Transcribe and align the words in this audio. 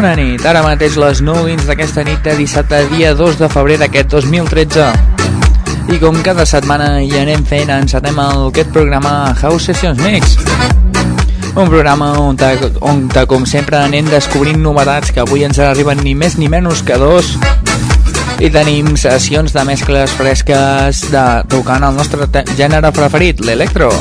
Bona 0.00 0.14
nit, 0.16 0.40
ara 0.48 0.62
mateix 0.64 0.94
les 0.96 1.18
9 1.20 1.42
dins 1.44 1.66
d'aquesta 1.68 2.00
nit 2.08 2.22
de 2.24 2.32
dissabte, 2.38 2.78
dia 2.88 3.10
2 3.12 3.34
de 3.36 3.48
febrer 3.52 3.74
d'aquest 3.82 4.14
2013. 4.14 4.86
I 5.92 5.98
com 6.00 6.16
cada 6.24 6.46
setmana 6.48 7.02
hi 7.04 7.10
anem 7.20 7.42
fent, 7.44 7.68
encetem 7.74 8.16
el, 8.22 8.46
aquest 8.46 8.72
programa 8.72 9.10
House 9.42 9.68
Sessions 9.68 10.00
Mix. 10.00 10.38
Un 11.50 11.68
programa 11.68 12.14
on, 12.16 12.40
ta, 12.40 12.54
on 12.80 13.10
ta, 13.12 13.26
com 13.28 13.44
sempre 13.44 13.76
anem 13.76 14.08
descobrint 14.08 14.64
novetats 14.64 15.12
que 15.12 15.20
avui 15.20 15.44
ens 15.44 15.60
arriben 15.60 16.00
ni 16.00 16.16
més 16.16 16.38
ni 16.40 16.48
menys 16.48 16.80
que 16.80 16.96
dos 16.96 17.34
i 18.40 18.48
tenim 18.48 18.94
sessions 18.96 19.52
de 19.52 19.66
mescles 19.68 20.16
fresques 20.16 21.04
de 21.12 21.28
tocant 21.52 21.84
el 21.84 22.00
nostre 22.00 22.24
gènere 22.56 22.96
preferit, 22.96 23.44
l'electro. 23.44 23.92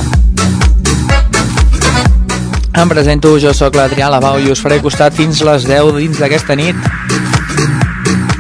Em 2.78 2.90
presento, 2.90 3.34
jo 3.42 3.54
sóc 3.54 3.76
l'Adrià 3.76 4.10
Lavau 4.14 4.38
i 4.40 4.52
us 4.54 4.62
faré 4.62 4.78
costat 4.84 5.16
fins 5.18 5.42
les 5.46 5.66
10 5.68 5.96
dins 5.98 6.20
d'aquesta 6.22 6.56
nit. 6.60 6.78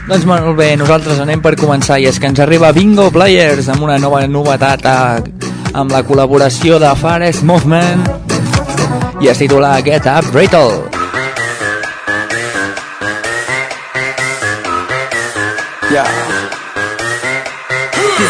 Doncs 0.09 0.25
molt 0.25 0.55
bé, 0.57 0.71
nosaltres 0.77 1.19
anem 1.21 1.41
per 1.41 1.55
començar 1.59 1.99
i 2.01 2.07
és 2.09 2.17
que 2.21 2.29
ens 2.29 2.39
arriba 2.41 2.71
Bingo 2.73 3.09
Players 3.13 3.69
amb 3.69 3.85
una 3.85 3.99
nova 4.01 4.23
novetat 4.27 4.85
a, 4.89 4.97
amb 5.73 5.93
la 5.93 6.01
col·laboració 6.05 6.79
de 6.81 6.93
Fares 6.97 7.43
Movement 7.45 8.05
i 9.21 9.29
es 9.29 9.41
titula 9.41 9.75
Get 9.85 10.09
Up 10.09 10.33
Rattle. 10.33 10.87
Yeah. 15.89 16.38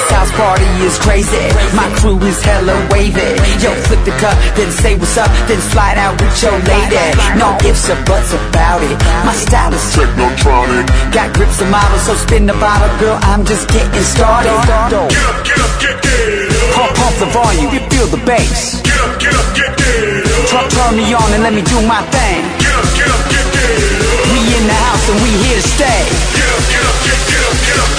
House 0.09 0.31
party 0.33 0.65
is 0.83 0.97
crazy. 0.99 1.45
My 1.77 1.88
crew 2.02 2.17
is 2.25 2.41
hella 2.41 2.75
wavy. 2.91 3.38
Yo, 3.61 3.69
flip 3.85 4.02
the 4.03 4.15
cup, 4.17 4.35
then 4.57 4.69
say 4.71 4.97
what's 4.97 5.17
up, 5.17 5.29
then 5.47 5.61
slide 5.71 5.97
out 5.97 6.19
with 6.19 6.33
your 6.41 6.57
lady. 6.65 7.05
No 7.38 7.53
ifs 7.63 7.89
or 7.89 7.99
buts 8.09 8.33
about 8.33 8.81
it. 8.81 8.97
My 9.23 9.33
style 9.33 9.73
is 9.73 9.85
technotronic. 9.93 10.89
Got 11.13 11.33
grips 11.35 11.61
and 11.61 11.71
models, 11.71 12.03
so 12.03 12.13
spin 12.15 12.45
the 12.45 12.57
bottle, 12.57 12.91
girl. 12.99 13.17
I'm 13.21 13.45
just 13.45 13.69
getting 13.69 14.03
started. 14.03 14.49
Get 14.49 14.89
up, 14.89 15.45
get 15.45 15.59
up, 15.61 15.73
get 15.80 15.95
down. 16.02 16.49
Pump, 16.73 16.91
pump 16.97 17.15
the 17.21 17.30
volume, 17.30 17.69
you 17.73 17.81
feel 17.93 18.08
the 18.08 18.21
bass. 18.25 18.81
Get 18.81 18.99
up, 19.05 19.14
get 19.21 19.33
up, 19.33 19.48
get 19.55 19.71
down. 19.77 20.30
Turn, 20.49 20.65
turn 20.73 20.92
me 20.98 21.05
on 21.14 21.30
and 21.37 21.43
let 21.43 21.53
me 21.53 21.61
do 21.61 21.77
my 21.86 22.02
thing. 22.09 22.42
Get 22.58 22.73
up, 22.73 22.87
get 22.98 23.09
up, 23.14 23.23
get 23.30 23.45
down. 23.45 24.09
We 24.33 24.39
in 24.58 24.65
the 24.65 24.77
house 24.89 25.05
and 25.09 25.17
we 25.21 25.31
here 25.45 25.59
to 25.61 25.65
stay. 25.77 26.02
Get 26.33 26.49
up, 26.49 26.64
get 26.71 26.83
up, 26.83 26.98
get, 27.05 27.19
get 27.30 27.42
up, 27.45 27.58
get 27.61 27.77
up, 27.77 27.98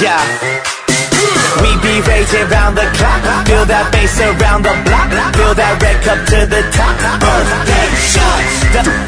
get 0.00 0.58
raging 2.06 2.46
round 2.50 2.76
the 2.76 2.86
clock. 2.98 3.22
Feel 3.46 3.64
that 3.66 3.90
bass 3.90 4.14
around 4.20 4.62
the 4.62 4.74
block. 4.86 5.08
Feel 5.34 5.54
that 5.54 5.74
red 5.82 5.98
cup 6.04 6.20
to 6.30 6.40
the 6.46 6.62
top. 6.74 6.94
Birthday 7.18 7.88
shots. 8.12 8.54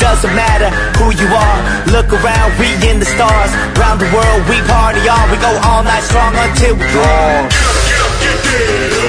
Doesn't 0.01 0.35
matter 0.35 0.71
who 0.99 1.13
you 1.15 1.29
are. 1.31 1.61
Look 1.95 2.11
around, 2.11 2.51
we 2.59 2.69
in 2.89 2.99
the 2.99 3.07
stars. 3.07 3.53
Round 3.79 4.01
the 4.01 4.11
world, 4.11 4.41
we 4.51 4.59
party 4.67 5.03
on. 5.07 5.25
We 5.31 5.39
go 5.39 5.53
all 5.67 5.83
night 5.85 6.03
strong 6.03 6.35
until 6.35 6.75
we 6.75 6.87
gone. 6.91 7.47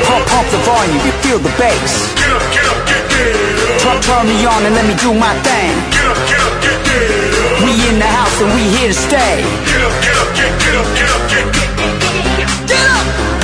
Pump, 0.06 0.24
pump 0.28 0.48
the 0.52 0.62
volume, 0.64 1.02
you 1.04 1.14
feel 1.24 1.40
the 1.40 1.54
bass. 1.58 1.94
Get 2.16 2.32
up, 2.32 2.46
get 2.54 2.66
up, 2.68 2.80
get 2.86 3.04
down. 3.12 3.80
Turn, 3.82 3.98
turn 4.02 4.24
me 4.28 4.38
on 4.46 4.62
and 4.66 4.74
let 4.76 4.86
me 4.86 4.96
do 5.00 5.14
my 5.14 5.34
thing. 5.42 5.74
Get 5.90 6.06
up, 6.06 6.20
get 6.30 6.42
up, 6.42 6.56
get 6.62 6.78
down. 6.86 7.66
We 7.66 7.72
in 7.90 7.98
the 8.00 8.10
house 8.10 8.38
and 8.42 8.52
we 8.56 8.64
here 8.78 8.90
to 8.90 8.98
stay. 8.98 9.42
Get 9.68 9.82
up, 9.82 9.96
get 10.02 10.16
up, 10.16 10.30
get, 10.38 10.52
get 10.62 10.76
up, 10.76 10.88
get 10.96 11.10
up, 11.10 11.24
get, 11.30 11.46
get 11.54 11.61
up. 12.84 13.41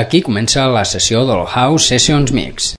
Aquí 0.00 0.22
comença 0.24 0.62
la 0.72 0.86
sessió 0.88 1.26
del 1.28 1.42
House 1.44 1.90
Sessions 1.90 2.32
Mix. 2.32 2.74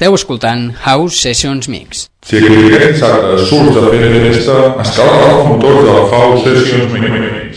Esteu 0.00 0.14
escoltant 0.16 0.62
House 0.80 1.18
Sessions 1.20 1.66
Mix. 1.68 2.06
Si 2.24 2.38
aquest 2.40 2.86
dissabte 2.94 3.42
surts 3.50 3.74
de 3.76 3.82
fer 3.92 4.06
festa, 4.22 4.54
escala 4.80 5.26
els 5.26 5.42
motors 5.50 5.82
de 5.84 5.96
la 5.98 6.04
House 6.08 6.40
Sessions 6.46 6.94
Mix. 7.02 7.49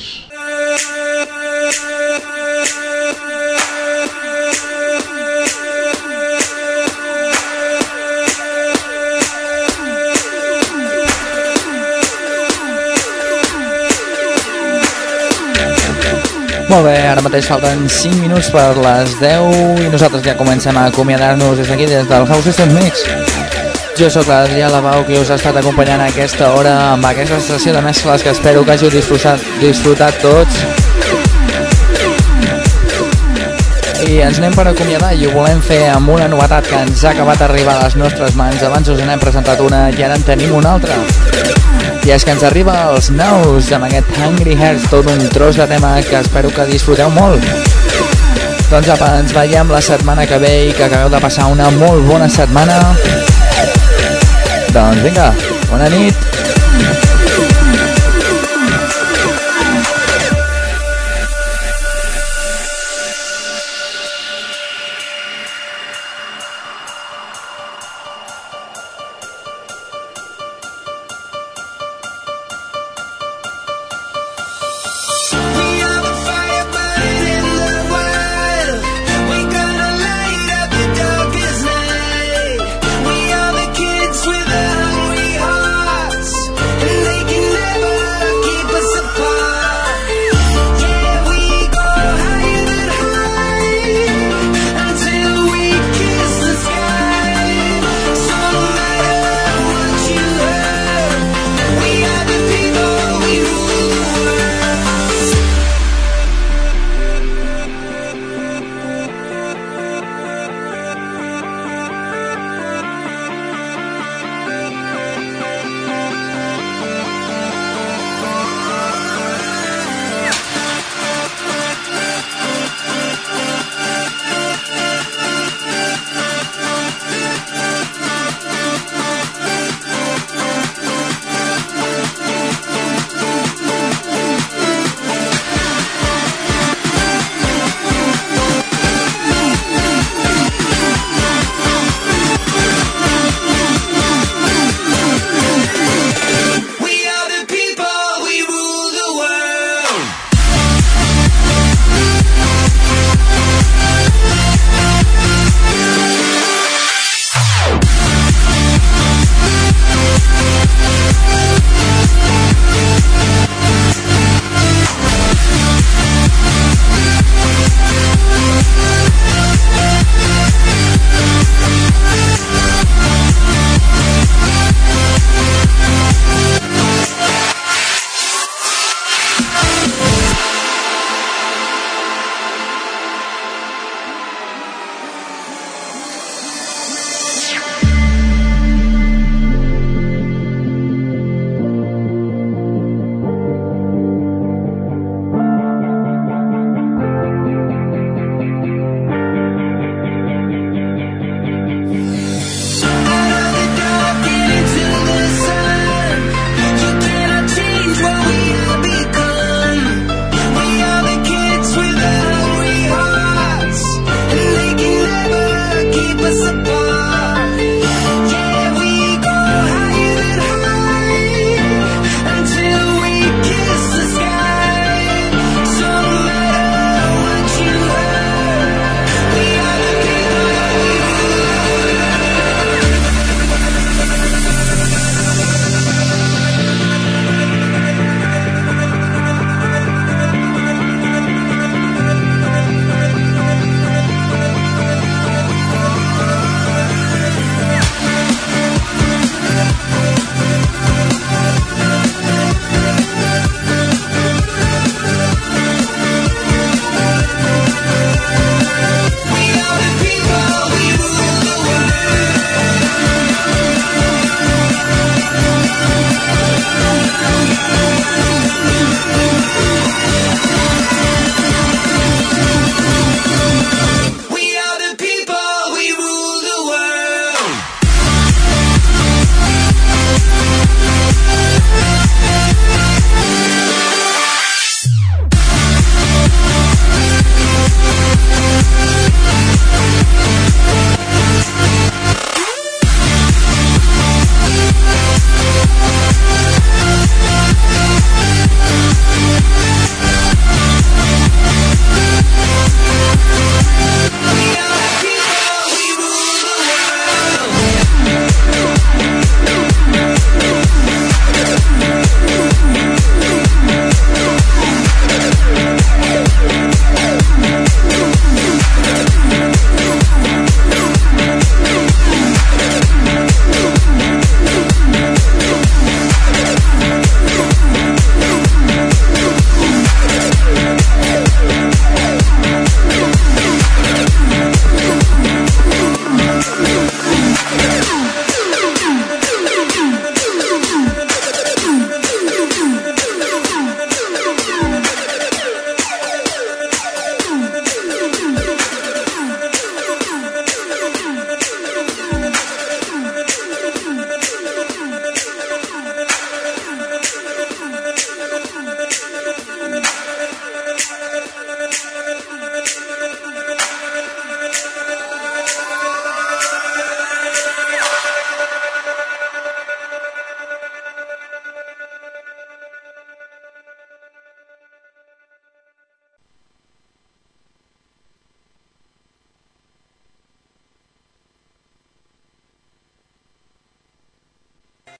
Molt 16.74 16.88
bé, 16.88 16.94
ara 17.06 17.22
mateix 17.22 17.46
falten 17.46 17.84
5 17.86 18.18
minuts 18.18 18.48
per 18.50 18.72
les 18.82 19.12
10 19.20 19.84
i 19.84 19.90
nosaltres 19.94 20.24
ja 20.26 20.34
comencem 20.34 20.74
a 20.82 20.88
acomiadar-nos 20.90 21.60
des 21.60 21.68
d'aquí, 21.70 21.86
des 21.86 22.08
del 22.10 22.26
House 22.26 22.48
Systems 22.48 22.74
Mix. 22.74 23.04
Jo 24.00 24.08
sóc 24.10 24.26
l'Adrià 24.26 24.72
Lavau 24.74 25.04
que 25.06 25.20
us 25.22 25.30
ha 25.30 25.38
estat 25.38 25.60
acompanyant 25.62 26.02
aquesta 26.02 26.50
hora 26.58 26.74
amb 26.96 27.06
aquesta 27.06 27.38
sessió 27.46 27.76
de 27.76 27.84
mescles 27.86 28.26
que 28.26 28.34
espero 28.34 28.66
que 28.66 28.74
hàgiu 28.74 28.90
disfrutat, 28.90 29.46
disfrutat 29.62 30.18
tots. 30.24 30.64
I 34.10 34.24
ens 34.26 34.42
anem 34.42 34.58
per 34.58 34.66
acomiadar 34.72 35.14
i 35.14 35.30
ho 35.30 35.36
volem 35.38 35.62
fer 35.62 35.84
amb 35.94 36.10
una 36.16 36.26
novetat 36.32 36.74
que 36.74 36.82
ens 36.88 37.06
ha 37.06 37.14
acabat 37.14 37.46
d'arribar 37.46 37.78
a 37.78 37.84
les 37.86 38.02
nostres 38.02 38.34
mans. 38.34 38.66
Abans 38.66 38.90
us 38.90 39.06
n'hem 39.06 39.22
presentat 39.22 39.62
una 39.62 39.92
i 39.94 40.02
ara 40.10 40.18
en 40.18 40.26
tenim 40.26 40.58
una 40.58 40.74
altra. 40.74 40.98
I 42.04 42.12
és 42.12 42.26
que 42.28 42.34
ens 42.36 42.44
arriba 42.44 42.74
els 42.92 43.08
nous 43.16 43.70
amb 43.72 43.86
aquest 43.88 44.10
Hungry 44.20 44.58
Hearts, 44.60 44.90
tot 44.92 45.08
un 45.08 45.22
tros 45.32 45.56
de 45.56 45.68
tema 45.72 45.94
que 46.04 46.20
espero 46.20 46.52
que 46.52 46.66
disfruteu 46.68 47.12
molt. 47.16 47.48
Doncs 48.68 48.90
apa, 48.92 49.14
ens 49.22 49.32
veiem 49.36 49.72
la 49.72 49.80
setmana 49.86 50.28
que 50.28 50.42
ve 50.44 50.52
i 50.68 50.74
que 50.76 50.84
acabeu 50.90 51.14
de 51.14 51.24
passar 51.24 51.48
una 51.54 51.70
molt 51.78 52.04
bona 52.10 52.28
setmana. 52.28 52.82
Doncs 54.76 55.04
vinga, 55.08 55.32
bona 55.72 55.88
nit. 55.96 57.03